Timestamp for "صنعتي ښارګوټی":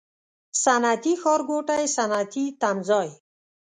0.63-1.83